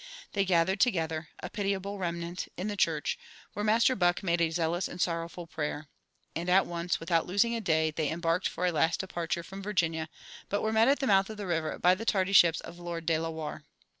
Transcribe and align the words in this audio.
They 0.33 0.45
gathered 0.45 0.79
together, 0.79 1.29
a 1.43 1.49
pitiable 1.51 1.99
remnant, 1.99 2.47
in 2.57 2.69
the 2.69 2.75
church, 2.75 3.19
where 3.53 3.63
Master 3.63 3.95
Buck 3.95 4.23
"made 4.23 4.41
a 4.41 4.49
zealous 4.49 4.87
and 4.87 4.99
sorrowful 4.99 5.45
prayer"; 5.45 5.89
and 6.35 6.49
at 6.49 6.65
once, 6.65 6.99
without 6.99 7.27
losing 7.27 7.55
a 7.55 7.61
day, 7.61 7.91
they 7.91 8.09
embarked 8.09 8.49
for 8.49 8.65
a 8.65 8.71
last 8.71 9.01
departure 9.01 9.43
from 9.43 9.61
Virginia, 9.61 10.09
but 10.49 10.63
were 10.63 10.73
met 10.73 10.87
at 10.87 11.01
the 11.01 11.05
mouth 11.05 11.29
of 11.29 11.37
the 11.37 11.45
river 11.45 11.77
by 11.77 11.93
the 11.93 12.03
tardy 12.03 12.33
ships 12.33 12.61
of 12.61 12.79
Lord 12.79 13.05
de 13.05 13.19
la 13.19 13.29
Warr. 13.29 13.63